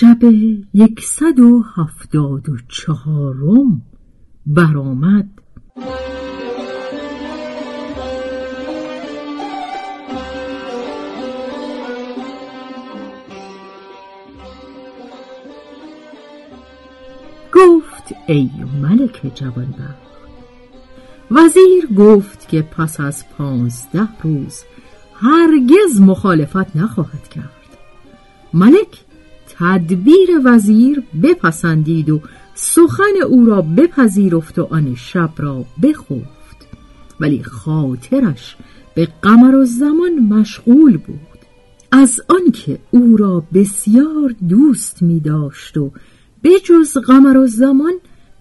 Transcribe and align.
شب 0.00 0.18
یکصد 0.74 1.38
و 1.40 1.64
هفتاد 1.76 2.48
و 2.48 2.56
چهارم 2.68 3.82
برآمد. 4.46 5.28
گفت 17.54 18.14
ای 18.26 18.50
ملک 18.82 19.32
جوانبخت 19.34 19.96
وزیر 21.30 21.86
گفت 21.98 22.48
که 22.48 22.62
پس 22.62 23.00
از 23.00 23.24
پانزده 23.28 24.08
روز 24.22 24.62
هرگز 25.14 26.00
مخالفت 26.00 26.76
نخواهد 26.76 27.28
کرد. 27.28 27.50
ملک 28.54 29.06
تدبیر 29.58 30.28
وزیر 30.44 31.02
بپسندید 31.22 32.10
و 32.10 32.20
سخن 32.54 33.22
او 33.28 33.44
را 33.44 33.62
بپذیرفت 33.62 34.58
و 34.58 34.68
آن 34.70 34.94
شب 34.94 35.30
را 35.36 35.64
بخفت. 35.82 36.66
ولی 37.20 37.42
خاطرش 37.42 38.56
به 38.94 39.08
قمر 39.22 39.54
و 39.54 39.64
زمان 39.64 40.14
مشغول 40.14 40.96
بود. 40.96 41.16
از 41.92 42.20
آنکه 42.28 42.78
او 42.90 43.16
را 43.16 43.42
بسیار 43.54 44.34
دوست 44.48 45.02
می 45.02 45.20
داشت 45.20 45.76
و 45.76 45.90
جز 46.64 46.98
قمر 46.98 47.36
و 47.36 47.46
زمان 47.46 47.92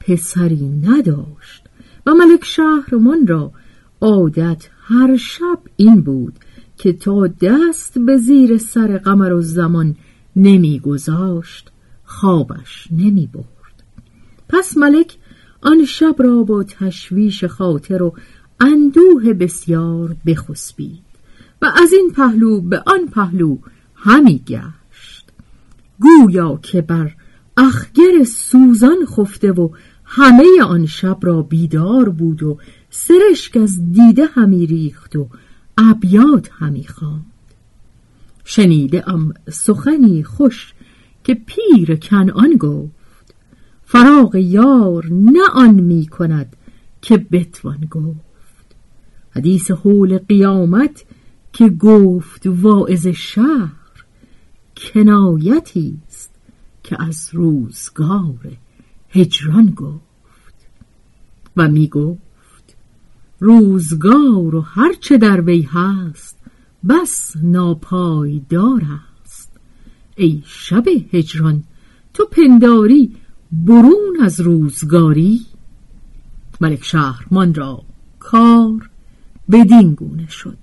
پسری 0.00 0.80
نداشت 0.82 1.64
و 2.06 2.14
ملک 2.14 2.44
شهرمان 2.44 3.26
را 3.26 3.52
عادت 4.00 4.68
هر 4.82 5.16
شب 5.16 5.58
این 5.76 6.00
بود 6.00 6.34
که 6.76 6.92
تا 6.92 7.26
دست 7.26 7.98
به 7.98 8.16
زیر 8.16 8.58
سر 8.58 8.98
قمر 8.98 9.32
و 9.32 9.42
زمان 9.42 9.96
نمیگذاشت 10.36 11.70
خوابش 12.04 12.88
نمی 12.90 13.26
برد 13.26 13.84
پس 14.48 14.76
ملک 14.76 15.16
آن 15.62 15.84
شب 15.84 16.14
را 16.18 16.42
با 16.42 16.62
تشویش 16.62 17.44
خاطر 17.44 18.02
و 18.02 18.14
اندوه 18.60 19.32
بسیار 19.32 20.16
بخسبید 20.26 21.02
و 21.62 21.66
از 21.82 21.92
این 21.92 22.12
پهلو 22.16 22.60
به 22.60 22.82
آن 22.86 23.06
پهلو 23.06 23.58
همی 23.94 24.42
گشت. 24.46 25.26
گویا 26.00 26.58
که 26.62 26.82
بر 26.82 27.14
اخگر 27.56 28.24
سوزان 28.26 29.06
خفته 29.06 29.52
و 29.52 29.68
همه 30.04 30.62
آن 30.62 30.86
شب 30.86 31.18
را 31.22 31.42
بیدار 31.42 32.08
بود 32.08 32.42
و 32.42 32.58
سرشک 32.90 33.56
از 33.56 33.92
دیده 33.92 34.24
همی 34.24 34.66
ریخت 34.66 35.16
و 35.16 35.28
ابیات 35.78 36.50
همی 36.52 36.86
خواند. 36.86 37.29
شنیده 38.50 39.08
ام 39.08 39.34
سخنی 39.50 40.22
خوش 40.22 40.74
که 41.24 41.34
پیر 41.34 41.96
کنعان 41.96 42.56
گفت 42.56 43.34
فراغ 43.84 44.34
یار 44.34 45.06
نه 45.10 45.40
آن 45.54 45.74
می 45.74 46.06
کند 46.06 46.56
که 47.02 47.16
بتوان 47.16 47.88
گفت. 47.90 48.76
حدیث 49.30 49.70
حول 49.70 50.18
قیامت 50.18 51.04
که 51.52 51.68
گفت 51.68 52.42
واعظ 52.46 53.06
شهر 53.06 54.04
کنایتی 54.76 55.98
است 56.08 56.30
که 56.82 57.02
از 57.02 57.30
روزگار 57.32 58.56
هجران 59.10 59.70
گفت. 59.70 60.54
و 61.56 61.68
می 61.68 61.88
گفت 61.88 62.76
روزگار 63.40 64.54
و 64.54 64.60
هرچه 64.60 65.18
در 65.18 65.40
وی 65.40 65.62
هست 65.62 66.39
بس 66.88 67.36
ناپایدار 67.42 68.82
است. 69.22 69.50
ای 70.16 70.42
شب 70.46 70.84
هجران 71.12 71.64
تو 72.14 72.24
پنداری 72.24 73.16
برون 73.52 74.16
از 74.22 74.40
روزگاری. 74.40 75.40
ملک 76.60 76.84
شهرمان 76.84 77.54
را 77.54 77.82
کار 78.18 78.90
بدین 79.50 79.94
گونه 79.94 80.28
شد. 80.28 80.58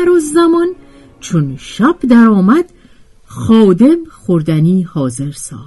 قمر 0.00 0.10
و 0.10 0.18
زمان 0.20 0.68
چون 1.20 1.56
شب 1.56 1.96
درآمد 2.08 2.64
خادم 3.26 4.04
خوردنی 4.10 4.82
حاضر 4.82 5.30
ساد 5.30 5.60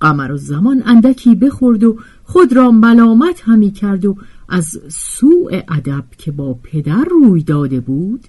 قمر 0.00 0.36
زمان 0.36 0.82
اندکی 0.86 1.34
بخورد 1.34 1.84
و 1.84 1.98
خود 2.24 2.52
را 2.52 2.70
ملامت 2.70 3.42
همی 3.44 3.70
کرد 3.70 4.04
و 4.04 4.16
از 4.48 4.80
سوء 4.88 5.60
ادب 5.68 6.04
که 6.18 6.30
با 6.32 6.54
پدر 6.62 7.04
روی 7.10 7.42
داده 7.42 7.80
بود 7.80 8.20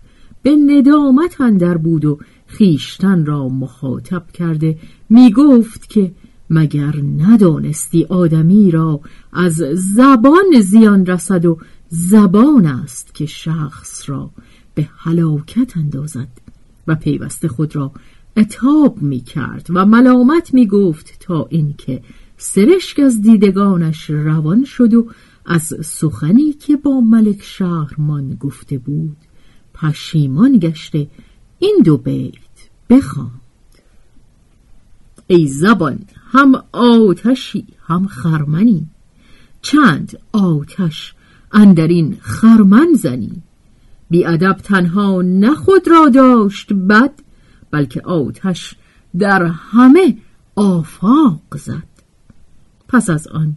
به 0.44 0.56
ندامت 0.56 1.42
اندر 1.42 1.78
بود 1.78 2.06
و 2.06 2.20
خیشتن 2.48 3.26
را 3.26 3.50
مخاطب 3.50 4.32
کرده 4.34 4.78
می 5.10 5.32
گفت 5.32 5.90
که 5.90 6.12
مگر 6.50 6.96
ندانستی 7.18 8.06
آدمی 8.10 8.72
را 8.72 9.00
از 9.34 9.54
زبان 9.74 10.60
زیان 10.62 11.06
رسد 11.06 11.46
و 11.46 11.58
زبان 11.90 12.66
است 12.66 13.16
که 13.16 13.26
شخص 13.26 14.10
را 14.10 14.30
به 14.80 14.90
هلاکت 14.98 15.78
اندازد 15.78 16.28
و 16.88 16.96
پیوسته 16.96 17.48
خود 17.48 17.76
را 17.76 17.92
اتاب 18.38 19.02
می 19.02 19.20
کرد 19.20 19.68
و 19.70 19.86
ملامت 19.86 20.54
می 20.54 20.68
گفت 20.68 21.20
تا 21.20 21.48
اینکه 21.50 22.02
سرشک 22.38 23.00
از 23.00 23.22
دیدگانش 23.22 24.10
روان 24.10 24.66
شد 24.66 24.94
و 24.94 25.08
از 25.46 25.74
سخنی 25.86 26.54
که 26.54 26.76
با 26.76 27.02
ملک 27.02 27.44
شهرمان 27.44 28.36
گفته 28.36 28.78
بود 28.78 29.18
پشیمان 29.74 30.60
گشته 30.60 31.08
این 31.60 31.82
دو 31.86 31.98
بیت 31.98 32.34
بخواند. 32.90 33.42
ای 35.28 35.48
زبان 35.48 36.00
هم 36.32 36.64
آتشی 36.72 37.66
هم 37.88 38.08
خرمنی 38.08 38.86
چند 39.62 40.20
آتش 40.32 41.14
اندرین 41.52 42.18
خرمن 42.22 42.94
زنی؟ 42.94 43.44
بی 44.10 44.26
ادب 44.26 44.58
تنها 44.64 45.22
نه 45.22 45.56
خود 45.56 45.88
را 45.88 46.10
داشت 46.10 46.74
بد 46.74 47.14
بلکه 47.72 48.02
آتش 48.02 48.76
در 49.18 49.44
همه 49.44 50.18
آفاق 50.56 51.58
زد. 51.58 51.90
پس 52.88 53.10
از 53.10 53.28
آن 53.28 53.56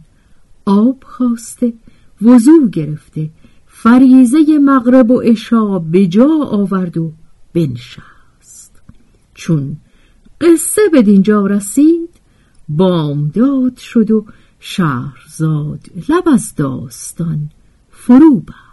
آب 0.65 1.03
خواسته 1.05 1.73
وضو 2.21 2.69
گرفته 2.69 3.29
فریزه 3.67 4.59
مغرب 4.59 5.11
و 5.11 5.21
عشا 5.21 5.79
به 5.79 6.07
جا 6.07 6.29
آورد 6.43 6.97
و 6.97 7.11
بنشست. 7.53 8.81
چون 9.33 9.77
قصه 10.41 10.81
به 10.91 11.01
دینجا 11.01 11.45
رسید 11.45 12.09
بامداد 12.69 13.77
شد 13.77 14.11
و 14.11 14.25
شهرزاد 14.59 15.79
لب 16.09 16.29
از 16.29 16.55
داستان 16.55 17.49
فرو 17.91 18.39
بست 18.39 18.72